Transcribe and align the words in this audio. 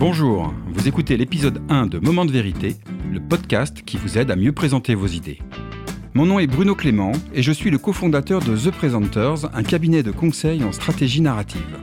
Bonjour, 0.00 0.54
vous 0.72 0.88
écoutez 0.88 1.18
l'épisode 1.18 1.60
1 1.68 1.86
de 1.86 1.98
Moment 1.98 2.24
de 2.24 2.32
vérité, 2.32 2.76
le 3.12 3.20
podcast 3.20 3.82
qui 3.84 3.98
vous 3.98 4.16
aide 4.16 4.30
à 4.30 4.34
mieux 4.34 4.52
présenter 4.52 4.94
vos 4.94 5.06
idées. 5.06 5.40
Mon 6.14 6.24
nom 6.24 6.38
est 6.38 6.46
Bruno 6.46 6.74
Clément 6.74 7.12
et 7.34 7.42
je 7.42 7.52
suis 7.52 7.68
le 7.68 7.76
cofondateur 7.76 8.40
de 8.40 8.56
The 8.56 8.70
Presenters, 8.70 9.54
un 9.54 9.62
cabinet 9.62 10.02
de 10.02 10.10
conseil 10.10 10.64
en 10.64 10.72
stratégie 10.72 11.20
narrative. 11.20 11.78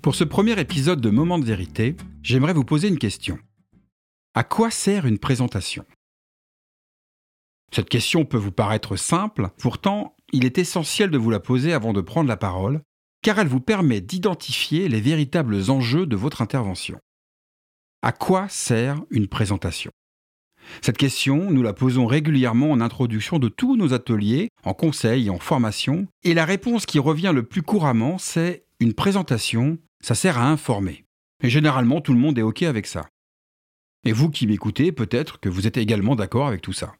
Pour 0.00 0.14
ce 0.14 0.24
premier 0.24 0.58
épisode 0.58 1.00
de 1.00 1.10
Moment 1.10 1.38
de 1.38 1.44
vérité, 1.44 1.96
j'aimerais 2.22 2.54
vous 2.54 2.64
poser 2.64 2.88
une 2.88 2.98
question. 2.98 3.38
À 4.34 4.42
quoi 4.42 4.70
sert 4.70 5.06
une 5.06 5.18
présentation? 5.18 5.84
Cette 7.74 7.88
question 7.88 8.24
peut 8.24 8.38
vous 8.38 8.52
paraître 8.52 8.94
simple, 8.94 9.48
pourtant 9.58 10.14
il 10.32 10.44
est 10.44 10.58
essentiel 10.58 11.10
de 11.10 11.18
vous 11.18 11.30
la 11.30 11.40
poser 11.40 11.72
avant 11.72 11.92
de 11.92 12.00
prendre 12.00 12.28
la 12.28 12.36
parole, 12.36 12.82
car 13.22 13.38
elle 13.38 13.48
vous 13.48 13.60
permet 13.60 14.00
d'identifier 14.00 14.88
les 14.88 15.00
véritables 15.00 15.70
enjeux 15.70 16.06
de 16.06 16.14
votre 16.14 16.40
intervention. 16.40 17.00
À 18.02 18.12
quoi 18.12 18.48
sert 18.48 19.02
une 19.10 19.26
présentation? 19.26 19.90
Cette 20.82 20.98
question, 20.98 21.50
nous 21.50 21.62
la 21.62 21.72
posons 21.72 22.06
régulièrement 22.06 22.70
en 22.70 22.80
introduction 22.80 23.38
de 23.38 23.48
tous 23.48 23.76
nos 23.76 23.92
ateliers, 23.92 24.50
en 24.62 24.72
conseil 24.72 25.26
et 25.26 25.30
en 25.30 25.38
formation, 25.38 26.06
et 26.22 26.32
la 26.32 26.44
réponse 26.44 26.86
qui 26.86 27.00
revient 27.00 27.32
le 27.34 27.42
plus 27.42 27.62
couramment, 27.62 28.18
c'est 28.18 28.66
une 28.78 28.94
présentation, 28.94 29.78
ça 30.00 30.14
sert 30.14 30.38
à 30.38 30.48
informer. 30.48 31.04
Et 31.42 31.50
généralement, 31.50 32.00
tout 32.00 32.12
le 32.12 32.20
monde 32.20 32.38
est 32.38 32.42
OK 32.42 32.62
avec 32.62 32.86
ça. 32.86 33.08
Et 34.04 34.12
vous 34.12 34.30
qui 34.30 34.46
m'écoutez, 34.46 34.92
peut-être 34.92 35.40
que 35.40 35.48
vous 35.48 35.66
êtes 35.66 35.76
également 35.76 36.14
d'accord 36.14 36.46
avec 36.46 36.62
tout 36.62 36.72
ça. 36.72 36.94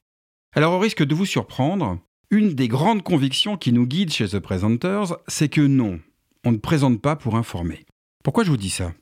Alors 0.56 0.74
au 0.74 0.78
risque 0.78 1.02
de 1.02 1.16
vous 1.16 1.26
surprendre, 1.26 1.98
une 2.30 2.54
des 2.54 2.68
grandes 2.68 3.02
convictions 3.02 3.56
qui 3.56 3.72
nous 3.72 3.88
guide 3.88 4.12
chez 4.12 4.28
The 4.28 4.38
Presenters, 4.38 5.16
c'est 5.26 5.48
que 5.48 5.60
non, 5.60 5.98
on 6.44 6.52
ne 6.52 6.58
présente 6.58 7.02
pas 7.02 7.16
pour 7.16 7.34
informer. 7.34 7.84
Pourquoi 8.22 8.44
je 8.44 8.50
vous 8.50 8.56
dis 8.56 8.70
ça? 8.70 8.92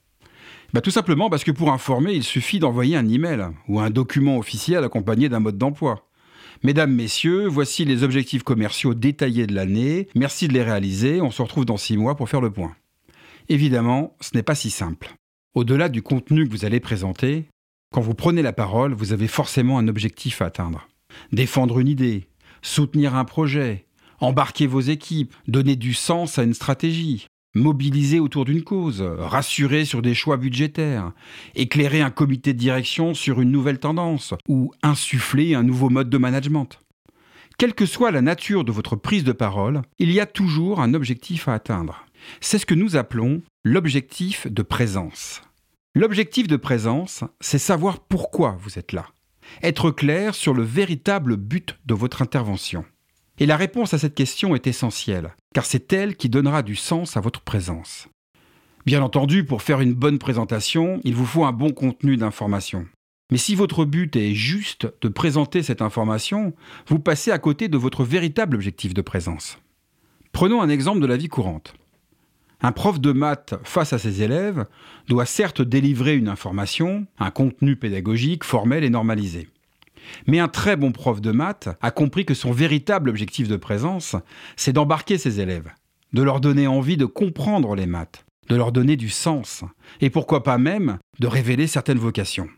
Bah, 0.72 0.80
Tout 0.80 0.90
simplement 0.90 1.28
parce 1.28 1.44
que 1.44 1.50
pour 1.50 1.70
informer, 1.70 2.14
il 2.14 2.22
suffit 2.22 2.58
d'envoyer 2.58 2.96
un 2.96 3.06
email 3.06 3.48
ou 3.68 3.80
un 3.80 3.90
document 3.90 4.38
officiel 4.38 4.82
accompagné 4.82 5.28
d'un 5.28 5.40
mode 5.40 5.58
d'emploi. 5.58 6.08
Mesdames, 6.62 6.94
Messieurs, 6.94 7.48
voici 7.48 7.84
les 7.84 8.02
objectifs 8.02 8.44
commerciaux 8.44 8.94
détaillés 8.94 9.46
de 9.46 9.54
l'année. 9.54 10.08
Merci 10.14 10.48
de 10.48 10.54
les 10.54 10.62
réaliser. 10.62 11.20
On 11.20 11.30
se 11.30 11.42
retrouve 11.42 11.66
dans 11.66 11.76
six 11.76 11.98
mois 11.98 12.16
pour 12.16 12.30
faire 12.30 12.40
le 12.40 12.50
point. 12.50 12.74
Évidemment, 13.50 14.16
ce 14.22 14.30
n'est 14.34 14.42
pas 14.42 14.54
si 14.54 14.70
simple. 14.70 15.16
Au-delà 15.54 15.90
du 15.90 16.00
contenu 16.00 16.46
que 16.48 16.50
vous 16.50 16.64
allez 16.64 16.80
présenter, 16.80 17.44
quand 17.92 18.00
vous 18.00 18.14
prenez 18.14 18.40
la 18.40 18.54
parole, 18.54 18.94
vous 18.94 19.12
avez 19.12 19.28
forcément 19.28 19.76
un 19.76 19.88
objectif 19.88 20.40
à 20.40 20.46
atteindre 20.46 20.88
défendre 21.32 21.78
une 21.78 21.88
idée, 21.88 22.28
soutenir 22.62 23.14
un 23.14 23.24
projet, 23.24 23.86
embarquer 24.20 24.66
vos 24.66 24.80
équipes, 24.80 25.34
donner 25.48 25.76
du 25.76 25.94
sens 25.94 26.38
à 26.38 26.44
une 26.44 26.54
stratégie, 26.54 27.26
mobiliser 27.54 28.20
autour 28.20 28.44
d'une 28.44 28.62
cause, 28.62 29.02
rassurer 29.02 29.84
sur 29.84 30.02
des 30.02 30.14
choix 30.14 30.36
budgétaires, 30.36 31.12
éclairer 31.54 32.00
un 32.00 32.10
comité 32.10 32.52
de 32.52 32.58
direction 32.58 33.14
sur 33.14 33.40
une 33.40 33.50
nouvelle 33.50 33.78
tendance 33.78 34.34
ou 34.48 34.72
insuffler 34.82 35.54
un 35.54 35.62
nouveau 35.62 35.90
mode 35.90 36.08
de 36.08 36.18
management. 36.18 36.78
Quelle 37.58 37.74
que 37.74 37.86
soit 37.86 38.10
la 38.10 38.22
nature 38.22 38.64
de 38.64 38.72
votre 38.72 38.96
prise 38.96 39.24
de 39.24 39.32
parole, 39.32 39.82
il 39.98 40.10
y 40.10 40.20
a 40.20 40.26
toujours 40.26 40.80
un 40.80 40.94
objectif 40.94 41.48
à 41.48 41.54
atteindre. 41.54 42.06
C'est 42.40 42.58
ce 42.58 42.66
que 42.66 42.74
nous 42.74 42.96
appelons 42.96 43.42
l'objectif 43.64 44.46
de 44.46 44.62
présence. 44.62 45.42
L'objectif 45.94 46.46
de 46.46 46.56
présence, 46.56 47.22
c'est 47.40 47.58
savoir 47.58 48.00
pourquoi 48.00 48.56
vous 48.60 48.78
êtes 48.78 48.92
là 48.92 49.06
être 49.62 49.90
clair 49.90 50.34
sur 50.34 50.54
le 50.54 50.62
véritable 50.62 51.36
but 51.36 51.78
de 51.86 51.94
votre 51.94 52.22
intervention. 52.22 52.84
Et 53.38 53.46
la 53.46 53.56
réponse 53.56 53.94
à 53.94 53.98
cette 53.98 54.14
question 54.14 54.54
est 54.54 54.66
essentielle, 54.66 55.34
car 55.54 55.64
c'est 55.64 55.92
elle 55.92 56.16
qui 56.16 56.28
donnera 56.28 56.62
du 56.62 56.76
sens 56.76 57.16
à 57.16 57.20
votre 57.20 57.40
présence. 57.40 58.08
Bien 58.84 59.02
entendu, 59.02 59.44
pour 59.44 59.62
faire 59.62 59.80
une 59.80 59.94
bonne 59.94 60.18
présentation, 60.18 61.00
il 61.04 61.14
vous 61.14 61.26
faut 61.26 61.44
un 61.44 61.52
bon 61.52 61.70
contenu 61.70 62.16
d'information. 62.16 62.86
Mais 63.30 63.38
si 63.38 63.54
votre 63.54 63.84
but 63.84 64.14
est 64.16 64.34
juste 64.34 64.86
de 65.00 65.08
présenter 65.08 65.62
cette 65.62 65.82
information, 65.82 66.52
vous 66.88 66.98
passez 66.98 67.30
à 67.30 67.38
côté 67.38 67.68
de 67.68 67.78
votre 67.78 68.04
véritable 68.04 68.56
objectif 68.56 68.92
de 68.92 69.00
présence. 69.00 69.58
Prenons 70.32 70.60
un 70.60 70.68
exemple 70.68 71.00
de 71.00 71.06
la 71.06 71.16
vie 71.16 71.28
courante. 71.28 71.74
Un 72.64 72.70
prof 72.70 73.00
de 73.00 73.10
maths 73.10 73.54
face 73.64 73.92
à 73.92 73.98
ses 73.98 74.22
élèves 74.22 74.66
doit 75.08 75.26
certes 75.26 75.62
délivrer 75.62 76.14
une 76.16 76.28
information, 76.28 77.06
un 77.18 77.32
contenu 77.32 77.74
pédagogique 77.74 78.44
formel 78.44 78.84
et 78.84 78.90
normalisé. 78.90 79.48
Mais 80.28 80.38
un 80.38 80.46
très 80.46 80.76
bon 80.76 80.92
prof 80.92 81.20
de 81.20 81.32
maths 81.32 81.68
a 81.80 81.90
compris 81.90 82.24
que 82.24 82.34
son 82.34 82.52
véritable 82.52 83.10
objectif 83.10 83.48
de 83.48 83.56
présence, 83.56 84.14
c'est 84.56 84.72
d'embarquer 84.72 85.18
ses 85.18 85.40
élèves, 85.40 85.70
de 86.12 86.22
leur 86.22 86.40
donner 86.40 86.68
envie 86.68 86.96
de 86.96 87.04
comprendre 87.04 87.74
les 87.74 87.86
maths, 87.86 88.24
de 88.48 88.54
leur 88.54 88.70
donner 88.70 88.96
du 88.96 89.10
sens, 89.10 89.64
et 90.00 90.10
pourquoi 90.10 90.44
pas 90.44 90.58
même 90.58 90.98
de 91.18 91.26
révéler 91.26 91.66
certaines 91.66 91.98
vocations. 91.98 92.48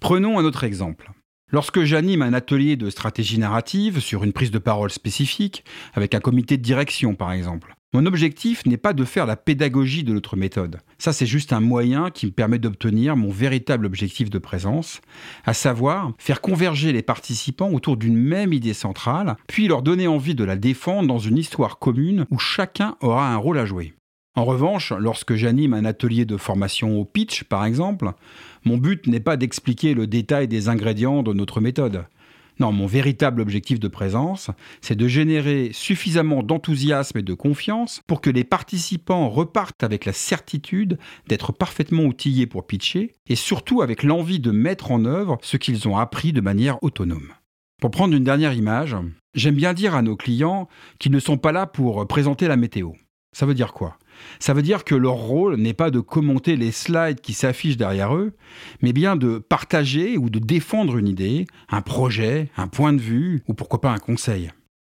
Prenons 0.00 0.40
un 0.40 0.44
autre 0.44 0.64
exemple. 0.64 1.12
Lorsque 1.52 1.82
j'anime 1.82 2.22
un 2.22 2.32
atelier 2.32 2.76
de 2.76 2.90
stratégie 2.90 3.38
narrative 3.38 4.00
sur 4.00 4.24
une 4.24 4.32
prise 4.32 4.50
de 4.50 4.58
parole 4.58 4.90
spécifique, 4.90 5.64
avec 5.94 6.14
un 6.14 6.20
comité 6.20 6.56
de 6.56 6.62
direction 6.62 7.14
par 7.14 7.32
exemple, 7.32 7.74
mon 7.92 8.06
objectif 8.06 8.64
n'est 8.66 8.76
pas 8.76 8.92
de 8.92 9.04
faire 9.04 9.26
la 9.26 9.36
pédagogie 9.36 10.04
de 10.04 10.12
notre 10.12 10.36
méthode. 10.36 10.78
Ça, 10.98 11.12
c'est 11.12 11.26
juste 11.26 11.52
un 11.52 11.60
moyen 11.60 12.10
qui 12.10 12.26
me 12.26 12.30
permet 12.30 12.60
d'obtenir 12.60 13.16
mon 13.16 13.30
véritable 13.30 13.84
objectif 13.84 14.30
de 14.30 14.38
présence, 14.38 15.00
à 15.44 15.54
savoir 15.54 16.12
faire 16.18 16.40
converger 16.40 16.92
les 16.92 17.02
participants 17.02 17.72
autour 17.72 17.96
d'une 17.96 18.16
même 18.16 18.52
idée 18.52 18.74
centrale, 18.74 19.36
puis 19.48 19.66
leur 19.66 19.82
donner 19.82 20.06
envie 20.06 20.36
de 20.36 20.44
la 20.44 20.56
défendre 20.56 21.08
dans 21.08 21.18
une 21.18 21.38
histoire 21.38 21.80
commune 21.80 22.26
où 22.30 22.38
chacun 22.38 22.96
aura 23.00 23.32
un 23.32 23.36
rôle 23.36 23.58
à 23.58 23.66
jouer. 23.66 23.94
En 24.36 24.44
revanche, 24.44 24.92
lorsque 24.92 25.34
j'anime 25.34 25.74
un 25.74 25.84
atelier 25.84 26.24
de 26.24 26.36
formation 26.36 27.00
au 27.00 27.04
pitch, 27.04 27.42
par 27.42 27.64
exemple, 27.64 28.12
mon 28.64 28.76
but 28.76 29.08
n'est 29.08 29.18
pas 29.18 29.36
d'expliquer 29.36 29.94
le 29.94 30.06
détail 30.06 30.46
des 30.46 30.68
ingrédients 30.68 31.24
de 31.24 31.32
notre 31.32 31.60
méthode. 31.60 32.04
Non, 32.58 32.72
mon 32.72 32.86
véritable 32.86 33.40
objectif 33.40 33.80
de 33.80 33.88
présence, 33.88 34.50
c'est 34.80 34.96
de 34.96 35.08
générer 35.08 35.70
suffisamment 35.72 36.42
d'enthousiasme 36.42 37.18
et 37.18 37.22
de 37.22 37.34
confiance 37.34 38.00
pour 38.06 38.20
que 38.20 38.30
les 38.30 38.44
participants 38.44 39.28
repartent 39.28 39.82
avec 39.82 40.04
la 40.04 40.12
certitude 40.12 40.98
d'être 41.28 41.52
parfaitement 41.52 42.04
outillés 42.04 42.46
pour 42.46 42.66
pitcher 42.66 43.12
et 43.28 43.36
surtout 43.36 43.82
avec 43.82 44.02
l'envie 44.02 44.40
de 44.40 44.50
mettre 44.50 44.90
en 44.90 45.04
œuvre 45.04 45.38
ce 45.42 45.56
qu'ils 45.56 45.88
ont 45.88 45.96
appris 45.96 46.32
de 46.32 46.40
manière 46.40 46.82
autonome. 46.82 47.32
Pour 47.80 47.90
prendre 47.90 48.14
une 48.14 48.24
dernière 48.24 48.52
image, 48.52 48.96
j'aime 49.34 49.54
bien 49.54 49.72
dire 49.72 49.94
à 49.94 50.02
nos 50.02 50.16
clients 50.16 50.68
qu'ils 50.98 51.12
ne 51.12 51.20
sont 51.20 51.38
pas 51.38 51.52
là 51.52 51.66
pour 51.66 52.06
présenter 52.06 52.46
la 52.46 52.56
météo. 52.56 52.92
Ça 53.32 53.46
veut 53.46 53.54
dire 53.54 53.72
quoi? 53.72 53.96
Ça 54.38 54.54
veut 54.54 54.62
dire 54.62 54.84
que 54.84 54.94
leur 54.94 55.14
rôle 55.14 55.56
n'est 55.56 55.74
pas 55.74 55.90
de 55.90 56.00
commenter 56.00 56.56
les 56.56 56.72
slides 56.72 57.20
qui 57.20 57.32
s'affichent 57.32 57.76
derrière 57.76 58.14
eux, 58.14 58.32
mais 58.82 58.92
bien 58.92 59.16
de 59.16 59.38
partager 59.38 60.16
ou 60.16 60.30
de 60.30 60.38
défendre 60.38 60.96
une 60.96 61.08
idée, 61.08 61.46
un 61.68 61.82
projet, 61.82 62.50
un 62.56 62.68
point 62.68 62.92
de 62.92 63.00
vue, 63.00 63.42
ou 63.48 63.54
pourquoi 63.54 63.80
pas 63.80 63.92
un 63.92 63.98
conseil. 63.98 64.50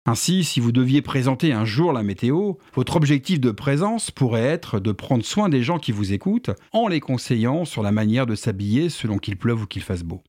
Ainsi, 0.10 0.46
si 0.46 0.62
vous 0.62 0.72
deviez 0.72 1.02
présenter 1.02 1.52
un 1.52 1.66
jour 1.66 1.92
la 1.92 2.02
météo, 2.02 2.54
votre 2.74 2.96
objectif 2.96 3.42
de 3.42 3.52
présence 3.52 4.10
pourrait 4.10 4.42
être 4.42 4.80
de 4.80 4.94
prendre 4.94 5.26
soin 5.26 5.50
des 5.50 5.64
gens 5.64 5.80
qui 5.80 5.92
vous 5.92 6.14
écoutent 6.14 6.52
en 6.72 6.88
les 6.88 7.02
conseillant 7.02 7.66
sur 7.66 7.84
la 7.84 7.92
manière 7.92 8.26
de 8.26 8.36
s'habiller 8.36 8.88
selon 8.88 9.18
qu'il 9.18 9.36
pleuve 9.36 9.64
ou 9.64 9.68
qu'il 9.68 9.84
fasse 9.84 10.04
beau. 10.04 10.24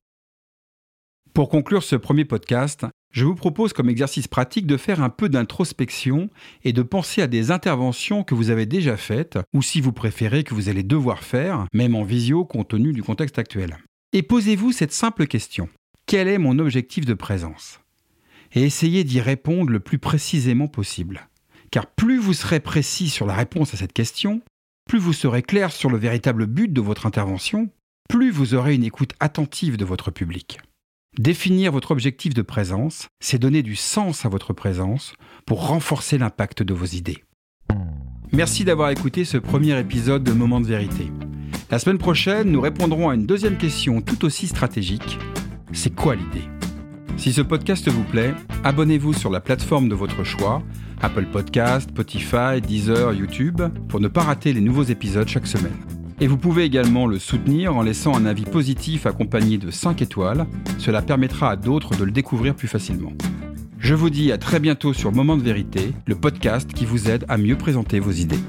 Pour 1.32 1.48
conclure 1.48 1.84
ce 1.84 1.94
premier 1.94 2.24
podcast, 2.24 2.86
je 3.10 3.24
vous 3.24 3.34
propose 3.34 3.72
comme 3.72 3.88
exercice 3.88 4.28
pratique 4.28 4.66
de 4.66 4.76
faire 4.76 5.02
un 5.02 5.08
peu 5.08 5.28
d'introspection 5.28 6.28
et 6.62 6.72
de 6.72 6.82
penser 6.82 7.22
à 7.22 7.26
des 7.26 7.50
interventions 7.50 8.22
que 8.22 8.34
vous 8.34 8.50
avez 8.50 8.66
déjà 8.66 8.96
faites 8.96 9.38
ou 9.54 9.62
si 9.62 9.80
vous 9.80 9.92
préférez 9.92 10.44
que 10.44 10.54
vous 10.54 10.68
allez 10.68 10.82
devoir 10.82 11.24
faire, 11.24 11.66
même 11.72 11.94
en 11.94 12.04
visio 12.04 12.44
compte 12.44 12.68
tenu 12.68 12.92
du 12.92 13.02
contexte 13.02 13.38
actuel. 13.38 13.78
Et 14.12 14.22
posez-vous 14.22 14.72
cette 14.72 14.92
simple 14.92 15.26
question. 15.26 15.68
Quel 16.06 16.28
est 16.28 16.38
mon 16.38 16.58
objectif 16.58 17.04
de 17.04 17.14
présence? 17.14 17.80
Et 18.52 18.62
essayez 18.62 19.04
d'y 19.04 19.20
répondre 19.20 19.70
le 19.70 19.80
plus 19.80 19.98
précisément 19.98 20.68
possible. 20.68 21.28
Car 21.70 21.86
plus 21.86 22.18
vous 22.18 22.32
serez 22.32 22.60
précis 22.60 23.08
sur 23.08 23.26
la 23.26 23.34
réponse 23.34 23.74
à 23.74 23.76
cette 23.76 23.92
question, 23.92 24.40
plus 24.88 24.98
vous 24.98 25.12
serez 25.12 25.42
clair 25.42 25.70
sur 25.70 25.90
le 25.90 25.98
véritable 25.98 26.46
but 26.46 26.72
de 26.72 26.80
votre 26.80 27.04
intervention, 27.04 27.68
plus 28.08 28.30
vous 28.30 28.54
aurez 28.54 28.74
une 28.74 28.84
écoute 28.84 29.12
attentive 29.20 29.76
de 29.76 29.84
votre 29.84 30.10
public. 30.10 30.60
Définir 31.18 31.72
votre 31.72 31.90
objectif 31.90 32.32
de 32.32 32.42
présence, 32.42 33.08
c'est 33.18 33.40
donner 33.40 33.64
du 33.64 33.74
sens 33.74 34.24
à 34.24 34.28
votre 34.28 34.52
présence 34.52 35.14
pour 35.46 35.66
renforcer 35.66 36.16
l'impact 36.16 36.62
de 36.62 36.72
vos 36.72 36.86
idées. 36.86 37.24
Merci 38.30 38.64
d'avoir 38.64 38.90
écouté 38.90 39.24
ce 39.24 39.36
premier 39.36 39.76
épisode 39.80 40.22
de 40.22 40.30
Moment 40.30 40.60
de 40.60 40.66
vérité. 40.66 41.10
La 41.72 41.80
semaine 41.80 41.98
prochaine, 41.98 42.52
nous 42.52 42.60
répondrons 42.60 43.08
à 43.08 43.16
une 43.16 43.26
deuxième 43.26 43.58
question 43.58 44.00
tout 44.00 44.24
aussi 44.24 44.46
stratégique. 44.46 45.18
C'est 45.72 45.92
quoi 45.92 46.14
l'idée? 46.14 46.46
Si 47.16 47.32
ce 47.32 47.42
podcast 47.42 47.88
vous 47.88 48.04
plaît, 48.04 48.32
abonnez-vous 48.62 49.12
sur 49.12 49.30
la 49.30 49.40
plateforme 49.40 49.88
de 49.88 49.96
votre 49.96 50.22
choix, 50.22 50.62
Apple 51.00 51.26
Podcast, 51.26 51.90
Spotify, 51.90 52.60
Deezer, 52.64 53.12
YouTube, 53.12 53.60
pour 53.88 53.98
ne 53.98 54.06
pas 54.06 54.22
rater 54.22 54.52
les 54.52 54.60
nouveaux 54.60 54.84
épisodes 54.84 55.26
chaque 55.26 55.48
semaine. 55.48 55.97
Et 56.20 56.26
vous 56.26 56.36
pouvez 56.36 56.64
également 56.64 57.06
le 57.06 57.18
soutenir 57.18 57.76
en 57.76 57.82
laissant 57.82 58.16
un 58.16 58.26
avis 58.26 58.44
positif 58.44 59.06
accompagné 59.06 59.56
de 59.56 59.70
5 59.70 60.02
étoiles. 60.02 60.46
Cela 60.78 61.00
permettra 61.00 61.50
à 61.50 61.56
d'autres 61.56 61.96
de 61.96 62.02
le 62.02 62.10
découvrir 62.10 62.56
plus 62.56 62.66
facilement. 62.66 63.12
Je 63.78 63.94
vous 63.94 64.10
dis 64.10 64.32
à 64.32 64.38
très 64.38 64.58
bientôt 64.58 64.92
sur 64.92 65.12
Moment 65.12 65.36
de 65.36 65.42
vérité, 65.42 65.92
le 66.06 66.16
podcast 66.16 66.72
qui 66.72 66.84
vous 66.84 67.08
aide 67.08 67.24
à 67.28 67.38
mieux 67.38 67.56
présenter 67.56 68.00
vos 68.00 68.10
idées. 68.10 68.40